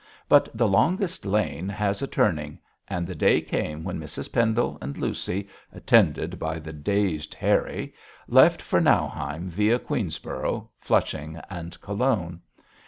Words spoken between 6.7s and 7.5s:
dazed